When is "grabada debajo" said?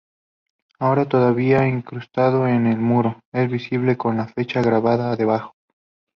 4.63-5.53